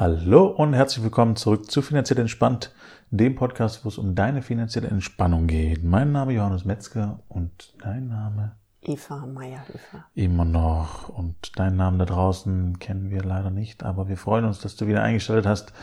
[0.00, 2.72] Hallo und herzlich willkommen zurück zu Finanziell Entspannt,
[3.10, 5.84] dem Podcast, wo es um deine finanzielle Entspannung geht.
[5.84, 8.56] Mein Name ist Johannes Metzger und dein Name?
[8.80, 10.06] Eva Meierhöfer.
[10.14, 11.10] Immer noch.
[11.10, 14.86] Und deinen Namen da draußen kennen wir leider nicht, aber wir freuen uns, dass du
[14.86, 15.74] wieder eingeschaltet hast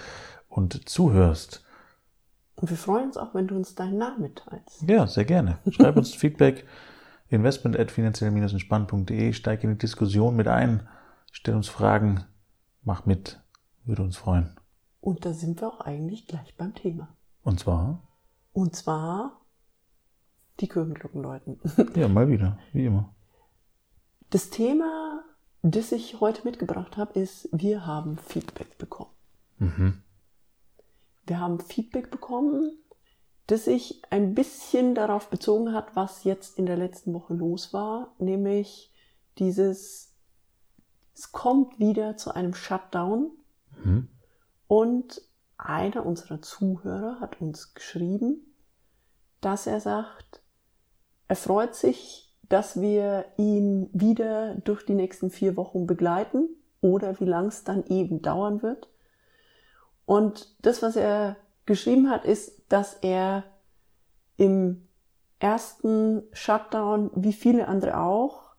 [0.49, 1.63] und zuhörst.
[2.55, 4.81] Und wir freuen uns auch, wenn du uns deinen Namen mitteilst.
[4.89, 5.59] Ja, sehr gerne.
[5.69, 6.65] Schreib uns Feedback.
[7.29, 9.33] Investment at finanziell-entspannt.de.
[9.33, 10.87] Steig in die Diskussion mit ein.
[11.31, 12.23] Stell uns Fragen.
[12.81, 13.39] Mach mit.
[13.87, 14.53] Würde uns freuen.
[14.99, 17.15] Und da sind wir auch eigentlich gleich beim Thema.
[17.43, 18.05] Und zwar?
[18.51, 19.45] Und zwar
[20.59, 21.59] die Kirchenglocken läuten.
[21.95, 23.15] Ja, mal wieder, wie immer.
[24.29, 25.23] Das Thema,
[25.61, 29.11] das ich heute mitgebracht habe, ist, wir haben Feedback bekommen.
[29.59, 30.03] Mhm.
[31.25, 32.77] Wir haben Feedback bekommen,
[33.45, 38.13] das sich ein bisschen darauf bezogen hat, was jetzt in der letzten Woche los war,
[38.19, 38.91] nämlich
[39.37, 40.13] dieses,
[41.13, 43.31] es kommt wieder zu einem Shutdown
[43.83, 44.09] Mhm.
[44.67, 45.21] und
[45.57, 48.53] einer unserer Zuhörer hat uns geschrieben,
[49.41, 50.41] dass er sagt,
[51.27, 56.47] er freut sich, dass wir ihn wieder durch die nächsten vier Wochen begleiten
[56.81, 58.89] oder wie lang es dann eben dauern wird.
[60.05, 63.43] Und das, was er geschrieben hat, ist, dass er
[64.37, 64.87] im
[65.39, 68.55] ersten Shutdown, wie viele andere auch,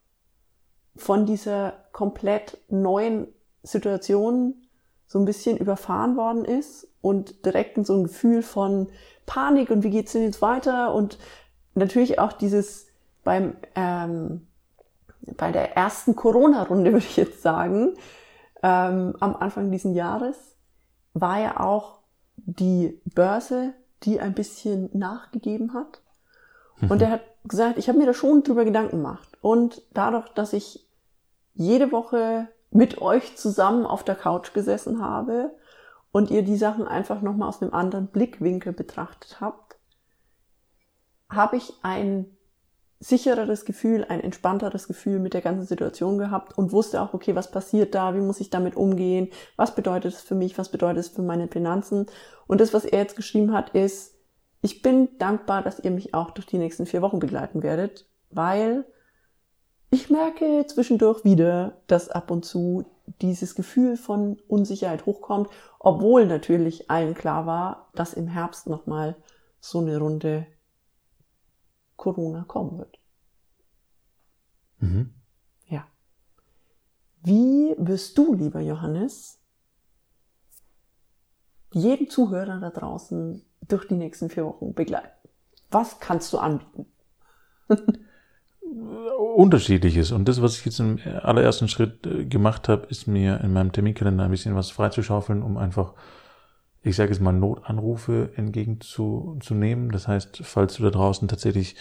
[0.97, 3.29] von dieser komplett neuen
[3.63, 4.68] Situation
[5.09, 8.89] so ein bisschen überfahren worden ist und direkt in so ein Gefühl von
[9.27, 10.95] Panik und wie geht's denn jetzt weiter?
[10.95, 11.19] Und
[11.75, 12.87] natürlich auch dieses
[13.25, 14.47] beim ähm,
[15.37, 17.97] bei der ersten Corona-Runde würde ich jetzt sagen
[18.63, 20.37] ähm, am Anfang diesen Jahres
[21.15, 22.01] war ja auch
[22.37, 26.03] die Börse, die ein bisschen nachgegeben hat.
[26.89, 29.37] Und er hat gesagt, ich habe mir da schon drüber Gedanken gemacht.
[29.41, 30.87] Und dadurch, dass ich
[31.55, 35.51] jede Woche mit euch zusammen auf der Couch gesessen habe
[36.13, 39.77] und ihr die Sachen einfach nochmal aus einem anderen Blickwinkel betrachtet habt,
[41.29, 42.37] habe ich ein
[43.01, 47.51] sichereres Gefühl, ein entspannteres Gefühl mit der ganzen Situation gehabt und wusste auch, okay, was
[47.51, 51.09] passiert da, wie muss ich damit umgehen, was bedeutet es für mich, was bedeutet es
[51.09, 52.07] für meine Finanzen.
[52.49, 54.17] Und das, was er jetzt geschrieben hat, ist,
[54.63, 58.85] ich bin dankbar, dass ihr mich auch durch die nächsten vier Wochen begleiten werdet, weil
[59.91, 62.85] ich merke zwischendurch wieder, dass ab und zu
[63.23, 69.17] dieses Gefühl von Unsicherheit hochkommt, obwohl natürlich allen klar war, dass im Herbst nochmal
[69.61, 70.47] so eine Runde
[71.97, 72.99] Corona kommen wird.
[74.79, 75.15] Mhm.
[75.69, 75.87] Ja.
[77.23, 79.41] Wie wirst du, lieber Johannes,
[81.73, 85.29] jeden Zuhörer da draußen durch die nächsten vier Wochen begleiten?
[85.71, 86.87] Was kannst du anbieten?
[89.39, 90.11] Unterschiedliches.
[90.11, 93.71] Und das, was ich jetzt im allerersten Schritt äh, gemacht habe, ist mir in meinem
[93.71, 95.95] Terminkalender ein bisschen was freizuschaufeln, um einfach,
[96.83, 99.93] ich sage jetzt mal, Notanrufe entgegenzunehmen.
[99.93, 101.77] Das heißt, falls du da draußen tatsächlich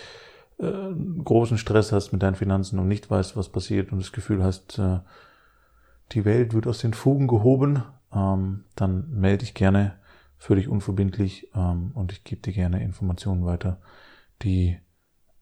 [0.59, 4.43] äh, großen Stress hast mit deinen Finanzen und nicht weißt, was passiert und das Gefühl
[4.43, 4.99] hast, äh,
[6.11, 7.81] die Welt wird aus den Fugen gehoben,
[8.13, 9.95] ähm, dann melde dich gerne
[10.37, 13.81] für dich unverbindlich ähm, und ich gebe dir gerne Informationen weiter,
[14.43, 14.77] die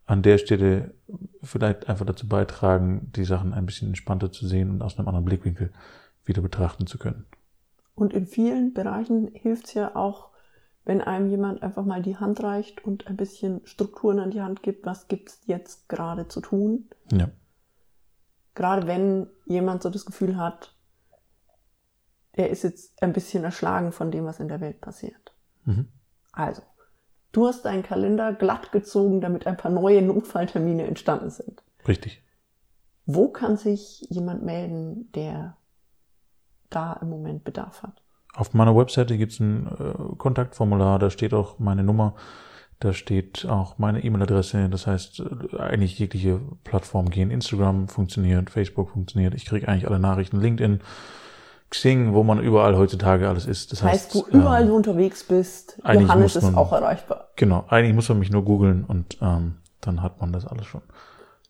[0.06, 0.94] an der Stelle
[1.42, 5.26] vielleicht einfach dazu beitragen, die Sachen ein bisschen entspannter zu sehen und aus einem anderen
[5.26, 5.72] Blickwinkel
[6.24, 7.26] wieder betrachten zu können.
[7.96, 10.30] Und in vielen Bereichen hilft es ja auch,
[10.84, 14.62] wenn einem jemand einfach mal die Hand reicht und ein bisschen Strukturen an die Hand
[14.62, 16.90] gibt, was gibt's jetzt gerade zu tun.
[17.12, 17.30] Ja.
[18.54, 20.76] Gerade wenn jemand so das Gefühl hat,
[22.34, 25.34] er ist jetzt ein bisschen erschlagen von dem, was in der Welt passiert.
[25.64, 25.88] Mhm.
[26.32, 26.62] Also,
[27.36, 31.62] du hast deinen Kalender glatt gezogen, damit ein paar neue Notfalltermine entstanden sind.
[31.88, 32.24] Richtig.
[33.06, 35.58] Wo kann sich jemand melden, der
[36.70, 38.02] da im Moment Bedarf hat?
[38.34, 42.16] Auf meiner Webseite gibt es ein äh, Kontaktformular, da steht auch meine Nummer,
[42.80, 44.68] da steht auch meine E-Mail-Adresse.
[44.70, 47.32] Das heißt, äh, eigentlich jegliche Plattform gehen.
[47.32, 49.36] Instagram funktioniert, Facebook funktioniert.
[49.36, 50.42] Ich kriege eigentlich alle Nachrichten.
[50.42, 50.82] LinkedIn,
[51.70, 53.72] Xing, wo man überall heutzutage alles ist.
[53.72, 56.72] Das heißt, heißt, wo überall ähm, du unterwegs bist, eigentlich Johannes muss ist man- auch
[56.72, 57.30] erreichbar.
[57.36, 60.82] Genau, eigentlich muss man mich nur googeln und ähm, dann hat man das alles schon.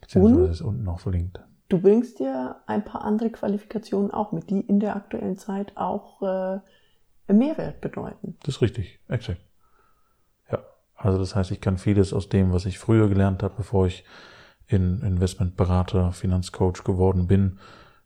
[0.01, 1.39] Beziehungsweise ist unten auch verlinkt.
[1.67, 6.21] Du bringst dir ein paar andere Qualifikationen auch mit, die in der aktuellen Zeit auch
[6.21, 6.59] äh,
[7.33, 8.37] Mehrwert bedeuten.
[8.43, 9.41] Das ist richtig, exakt.
[10.51, 10.59] Ja,
[10.95, 14.05] also das heißt, ich kann vieles aus dem, was ich früher gelernt habe, bevor ich
[14.67, 17.59] in Investmentberater, Finanzcoach geworden bin,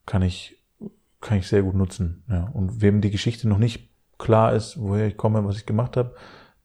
[0.06, 0.59] kann ich
[1.22, 2.24] kann ich sehr gut nutzen.
[2.30, 2.50] Ja.
[2.54, 6.16] Und wem die Geschichte noch nicht klar ist, woher ich komme, was ich gemacht habe,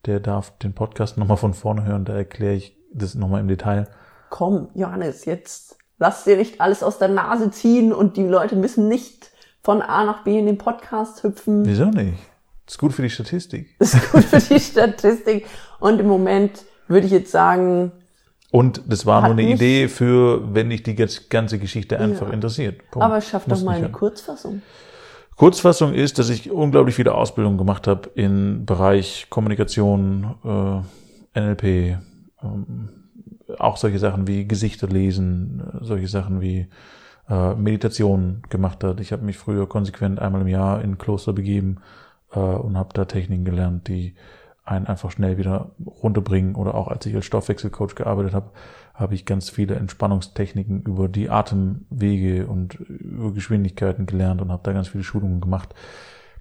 [0.07, 2.05] der darf den Podcast nochmal von vorne hören.
[2.05, 3.89] Da erkläre ich das nochmal im Detail.
[4.31, 8.89] Komm, Johannes, jetzt lass dir nicht alles aus der Nase ziehen und die Leute müssen
[8.89, 9.31] nicht
[9.63, 11.65] von A nach B in den Podcast hüpfen.
[11.65, 12.19] Wieso nicht?
[12.67, 13.75] Ist gut für die Statistik.
[13.79, 15.47] Ist gut für die Statistik.
[15.81, 17.93] Und im Moment würde ich jetzt sagen,
[18.55, 22.29] Und das war Hat nur eine Idee für, wenn dich die ganz- ganze Geschichte einfach
[22.29, 22.35] Ja.
[22.35, 22.89] interessiert.
[22.93, 23.05] Punkt.
[23.05, 23.89] aber schaff Muss doch mal eine.
[23.91, 24.63] Kurzfassung.
[25.35, 31.99] Kurzfassung ist, dass ich unglaublich viele Ausbildungen gemacht habe im Bereich Kommunikation, äh, NLP,
[32.45, 32.91] ähm,
[33.59, 36.69] auch solche Sachen wie Gesichter lesen, äh, solche Sachen wie
[37.29, 39.01] äh, Meditation gemacht hat.
[39.01, 41.79] Ich habe mich früher konsequent einmal im Jahr in ein Kloster begeben
[42.33, 44.15] äh, und habe da Techniken gelernt, die
[44.65, 46.55] einen einfach schnell wieder runterbringen.
[46.55, 48.51] Oder auch als ich als Stoffwechselcoach gearbeitet habe,
[48.95, 54.73] habe ich ganz viele Entspannungstechniken über die Atemwege und über Geschwindigkeiten gelernt und habe da
[54.73, 55.75] ganz viele Schulungen gemacht.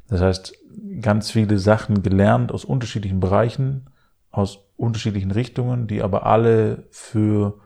[0.08, 0.54] Das heißt,
[1.02, 3.90] ganz viele Sachen gelernt aus unterschiedlichen Bereichen,
[4.31, 7.60] aus unterschiedlichen Richtungen, die aber alle für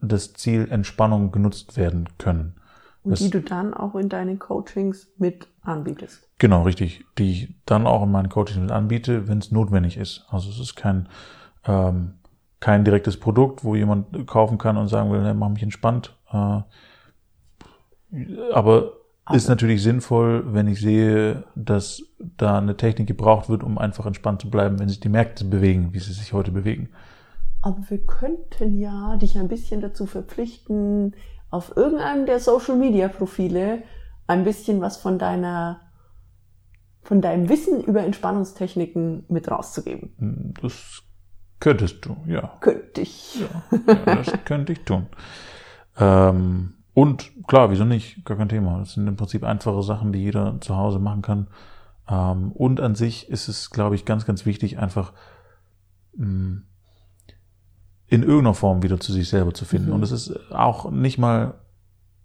[0.00, 2.56] das Ziel Entspannung genutzt werden können.
[3.04, 6.28] Und Das- die du dann auch in deinen Coachings mit anbietest.
[6.38, 7.04] Genau, richtig.
[7.18, 10.24] Die ich dann auch in meinen Coachings mit anbiete, wenn es notwendig ist.
[10.28, 11.08] Also es ist kein,
[11.64, 12.14] ähm,
[12.60, 16.16] kein direktes Produkt, wo jemand kaufen kann und sagen will, ne, mach mich entspannt.
[16.32, 16.60] Äh,
[18.52, 18.92] aber
[19.32, 24.42] ist natürlich sinnvoll, wenn ich sehe, dass da eine Technik gebraucht wird, um einfach entspannt
[24.42, 26.88] zu bleiben, wenn sich die Märkte bewegen, wie sie sich heute bewegen.
[27.62, 31.14] Aber wir könnten ja dich ein bisschen dazu verpflichten,
[31.52, 33.82] auf irgendeinem der Social Media Profile
[34.26, 35.80] ein bisschen was von deiner,
[37.02, 40.54] von deinem Wissen über Entspannungstechniken mit rauszugeben.
[40.60, 41.02] Das
[41.60, 42.56] könntest du, ja.
[42.60, 43.40] Könnte ich.
[43.40, 45.06] Ja, das könnte ich tun.
[45.98, 48.24] Ähm, und klar, wieso nicht?
[48.24, 48.78] Gar kein Thema.
[48.78, 51.48] Das sind im Prinzip einfache Sachen, die jeder zu Hause machen kann.
[52.08, 55.12] Ähm, und an sich ist es, glaube ich, ganz, ganz wichtig, einfach
[56.16, 56.62] mh,
[58.12, 59.88] in irgendeiner Form wieder zu sich selber zu finden.
[59.88, 59.94] Mhm.
[59.94, 61.54] Und es ist auch nicht mal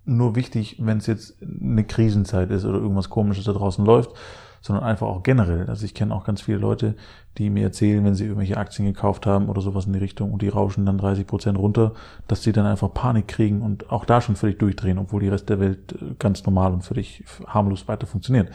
[0.03, 4.11] nur wichtig, wenn es jetzt eine Krisenzeit ist oder irgendwas Komisches da draußen läuft,
[4.59, 5.69] sondern einfach auch generell.
[5.69, 6.95] Also ich kenne auch ganz viele Leute,
[7.37, 10.41] die mir erzählen, wenn sie irgendwelche Aktien gekauft haben oder sowas in die Richtung und
[10.41, 11.93] die rauschen dann 30 Prozent runter,
[12.27, 15.47] dass sie dann einfach Panik kriegen und auch da schon völlig durchdrehen, obwohl die Rest
[15.47, 18.49] der Welt äh, ganz normal und völlig harmlos weiter funktioniert.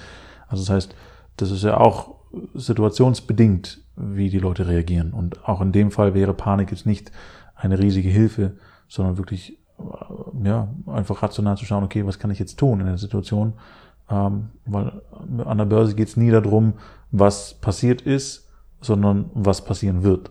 [0.48, 0.94] Also das heißt,
[1.38, 2.14] das ist ja auch
[2.54, 5.12] situationsbedingt, wie die Leute reagieren.
[5.12, 7.12] Und auch in dem Fall wäre Panik jetzt nicht
[7.54, 8.56] eine riesige Hilfe,
[8.88, 12.86] sondern wirklich äh, ja, einfach rational zu schauen, okay, was kann ich jetzt tun in
[12.86, 13.54] der Situation?
[14.10, 15.00] Ähm, weil
[15.44, 16.74] an der Börse geht es nie darum,
[17.10, 18.48] was passiert ist,
[18.80, 20.30] sondern was passieren wird.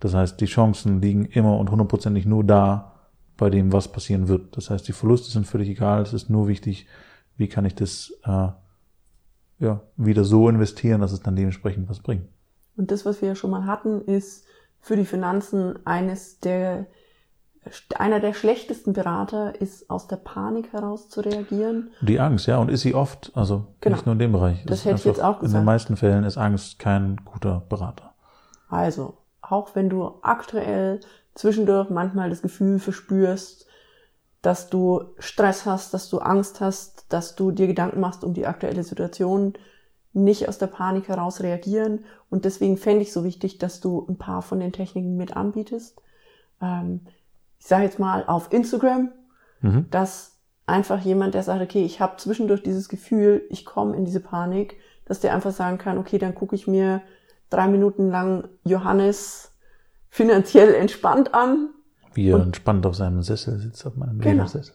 [0.00, 2.94] Das heißt, die Chancen liegen immer und hundertprozentig nur da,
[3.36, 4.56] bei dem, was passieren wird.
[4.56, 6.02] Das heißt, die Verluste sind völlig egal.
[6.02, 6.86] Es ist nur wichtig,
[7.36, 8.48] wie kann ich das äh,
[9.58, 12.26] ja, wieder so investieren, dass es dann dementsprechend was bringt.
[12.76, 14.44] Und das, was wir ja schon mal hatten, ist
[14.80, 16.86] für die Finanzen eines der,
[17.96, 21.90] einer der schlechtesten Berater ist, aus der Panik heraus zu reagieren.
[22.02, 23.96] Die Angst, ja, und ist sie oft, also Genau.
[23.96, 24.64] nicht nur in dem Bereich.
[24.66, 25.60] Das ist hätte ich jetzt auch In gesagt.
[25.62, 28.12] den meisten Fällen ist Angst kein guter Berater.
[28.68, 31.00] Also, auch wenn du aktuell
[31.34, 33.66] zwischendurch manchmal das Gefühl verspürst,
[34.44, 38.46] dass du Stress hast, dass du Angst hast, dass du dir Gedanken machst um die
[38.46, 39.54] aktuelle Situation,
[40.12, 42.04] nicht aus der Panik heraus reagieren.
[42.30, 46.00] Und deswegen fände ich so wichtig, dass du ein paar von den Techniken mit anbietest.
[46.60, 47.00] Ähm,
[47.58, 49.10] ich sage jetzt mal auf Instagram,
[49.62, 49.86] Mhm.
[49.90, 50.36] dass
[50.66, 54.76] einfach jemand, der sagt, okay, ich habe zwischendurch dieses Gefühl, ich komme in diese Panik,
[55.06, 57.00] dass der einfach sagen kann, okay, dann gucke ich mir
[57.48, 59.52] drei Minuten lang Johannes
[60.10, 61.70] finanziell entspannt an
[62.14, 64.44] Wie er Und- entspannt auf seinem Sessel sitzt, auf meinem Genau.
[64.44, 64.74] Ledersessel.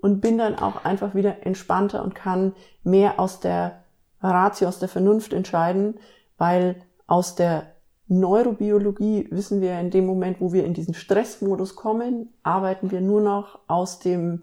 [0.00, 3.84] und bin dann auch einfach wieder entspannter und kann mehr aus der
[4.20, 5.94] Ratio, aus der Vernunft entscheiden,
[6.38, 7.66] weil aus der
[8.08, 13.20] Neurobiologie wissen wir in dem Moment, wo wir in diesen Stressmodus kommen, arbeiten wir nur
[13.20, 14.42] noch aus dem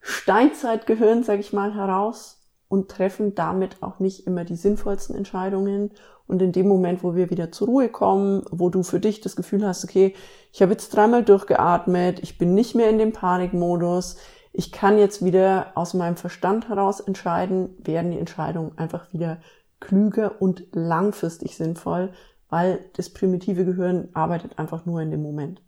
[0.00, 5.90] Steinzeitgehirn, sage ich mal, heraus und treffen damit auch nicht immer die sinnvollsten Entscheidungen.
[6.26, 9.36] Und in dem Moment, wo wir wieder zur Ruhe kommen, wo du für dich das
[9.36, 10.14] Gefühl hast, okay,
[10.52, 14.16] ich habe jetzt dreimal durchgeatmet, ich bin nicht mehr in dem Panikmodus,
[14.52, 19.38] ich kann jetzt wieder aus meinem Verstand heraus entscheiden, werden die Entscheidungen einfach wieder
[19.80, 22.10] klüger und langfristig sinnvoll,
[22.48, 25.62] weil das primitive Gehirn arbeitet einfach nur in dem Moment.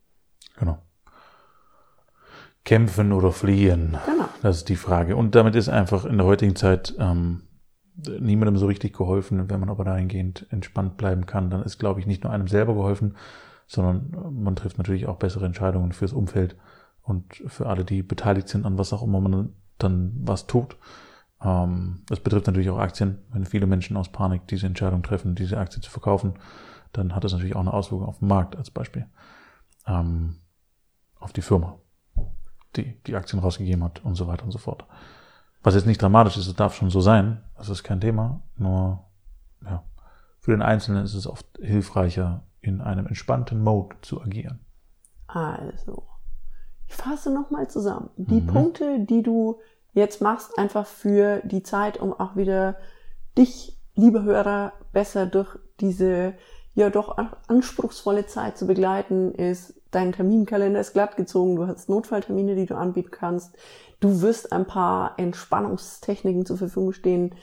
[0.58, 0.78] Genau.
[2.68, 3.96] Kämpfen oder fliehen?
[4.04, 4.28] Genau.
[4.42, 5.16] Das ist die Frage.
[5.16, 7.44] Und damit ist einfach in der heutigen Zeit ähm,
[8.20, 9.48] niemandem so richtig geholfen.
[9.48, 12.74] Wenn man aber dahingehend entspannt bleiben kann, dann ist, glaube ich, nicht nur einem selber
[12.74, 13.16] geholfen,
[13.66, 16.58] sondern man trifft natürlich auch bessere Entscheidungen fürs Umfeld
[17.00, 20.76] und für alle, die beteiligt sind an was auch immer man dann was tut.
[21.42, 23.20] Ähm, das betrifft natürlich auch Aktien.
[23.32, 26.34] Wenn viele Menschen aus Panik diese Entscheidung treffen, diese Aktie zu verkaufen,
[26.92, 29.06] dann hat das natürlich auch eine Auswirkung auf den Markt als Beispiel.
[29.86, 30.36] Ähm,
[31.18, 31.78] auf die Firma,
[32.78, 34.84] die die Aktien rausgegeben hat und so weiter und so fort.
[35.62, 37.42] Was jetzt nicht dramatisch ist, es darf schon so sein.
[37.56, 38.40] Das ist kein Thema.
[38.56, 39.00] Nur,
[39.64, 39.82] ja,
[40.40, 44.60] für den Einzelnen ist es oft hilfreicher, in einem entspannten Mode zu agieren.
[45.26, 46.04] Also,
[46.86, 48.10] ich fasse nochmal zusammen.
[48.16, 48.46] Die mhm.
[48.46, 49.60] Punkte, die du
[49.92, 52.76] jetzt machst, einfach für die Zeit, um auch wieder
[53.36, 56.34] dich, liebe Hörer, besser durch diese
[56.74, 57.18] ja doch
[57.48, 62.76] anspruchsvolle Zeit zu begleiten, ist, dein Terminkalender ist glatt gezogen, du hast Notfalltermine, die du
[62.76, 63.56] anbieten kannst,
[64.00, 67.34] du wirst ein paar Entspannungstechniken zur Verfügung stehen,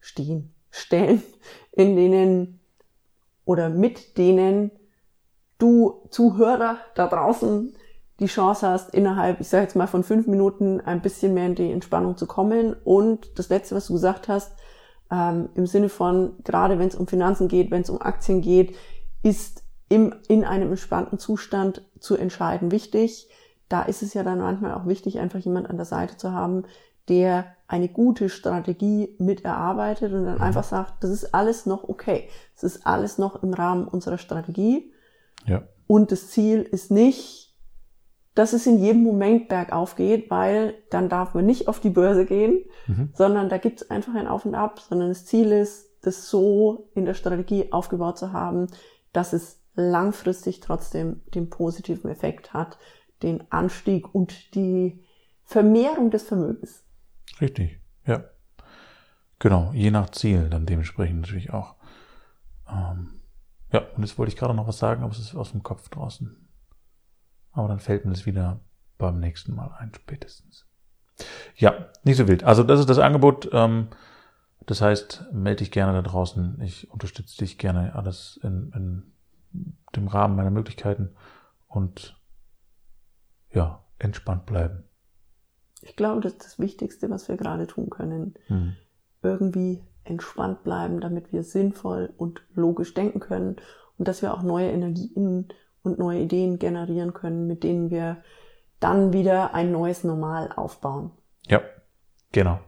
[0.00, 1.22] stehen, stellen,
[1.72, 2.60] in denen
[3.44, 4.70] oder mit denen
[5.58, 7.74] du Zuhörer da draußen
[8.20, 11.54] die Chance hast, innerhalb, ich sage jetzt mal, von fünf Minuten ein bisschen mehr in
[11.54, 12.74] die Entspannung zu kommen.
[12.84, 14.52] Und das Letzte, was du gesagt hast,
[15.10, 18.76] ähm, im Sinne von, gerade wenn es um Finanzen geht, wenn es um Aktien geht,
[19.22, 23.28] ist im, in einem entspannten Zustand zu entscheiden wichtig.
[23.68, 26.64] Da ist es ja dann manchmal auch wichtig, einfach jemand an der Seite zu haben,
[27.08, 30.42] der eine gute Strategie mit erarbeitet und dann mhm.
[30.42, 32.28] einfach sagt, das ist alles noch okay.
[32.54, 34.92] Das ist alles noch im Rahmen unserer Strategie.
[35.46, 35.62] Ja.
[35.88, 37.52] Und das Ziel ist nicht,
[38.36, 42.26] dass es in jedem Moment bergauf geht, weil dann darf man nicht auf die Börse
[42.26, 43.10] gehen, mhm.
[43.12, 46.88] sondern da gibt es einfach ein Auf und Ab, sondern das Ziel ist, das so
[46.94, 48.68] in der Strategie aufgebaut zu haben,
[49.12, 52.78] dass es langfristig trotzdem den positiven Effekt hat,
[53.22, 55.04] den Anstieg und die
[55.44, 56.84] Vermehrung des Vermögens.
[57.40, 58.24] Richtig, ja.
[59.38, 61.76] Genau, je nach Ziel dann dementsprechend natürlich auch.
[62.68, 63.20] Ähm,
[63.72, 65.88] ja, und jetzt wollte ich gerade noch was sagen, aber es ist aus dem Kopf
[65.88, 66.48] draußen.
[67.52, 68.60] Aber dann fällt mir das wieder
[68.98, 70.66] beim nächsten Mal ein, spätestens.
[71.56, 72.44] Ja, nicht so wild.
[72.44, 73.48] Also das ist das Angebot.
[73.52, 73.88] Ähm,
[74.66, 76.60] das heißt, melde dich gerne da draußen.
[76.60, 79.12] Ich unterstütze dich gerne alles in, in
[79.96, 81.10] dem Rahmen meiner Möglichkeiten
[81.68, 82.16] und
[83.50, 84.84] ja, entspannt bleiben.
[85.82, 88.34] Ich glaube, das ist das Wichtigste, was wir gerade tun können.
[88.48, 88.76] Mhm.
[89.22, 93.56] Irgendwie entspannt bleiben, damit wir sinnvoll und logisch denken können
[93.98, 95.48] und dass wir auch neue Energien
[95.82, 98.22] und neue Ideen generieren können, mit denen wir
[98.80, 101.10] dann wieder ein neues Normal aufbauen.
[101.46, 101.60] Ja,
[102.32, 102.60] genau.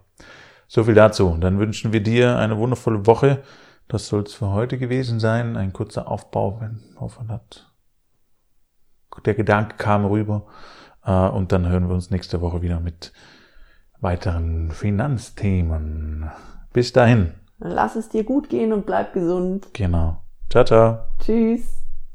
[0.68, 1.36] So viel dazu.
[1.38, 3.42] Dann wünschen wir dir eine wundervolle Woche.
[3.88, 5.56] Das soll es für heute gewesen sein.
[5.56, 7.70] Ein kurzer Aufbau, wenn hoffen hat.
[9.24, 10.46] Der Gedanke kam rüber.
[11.04, 13.12] Äh, und dann hören wir uns nächste Woche wieder mit
[14.00, 16.30] weiteren Finanzthemen.
[16.72, 17.34] Bis dahin.
[17.58, 19.68] Lass es dir gut gehen und bleib gesund.
[19.72, 20.22] Genau.
[20.50, 20.98] Ciao, ciao.
[21.20, 21.81] Tschüss.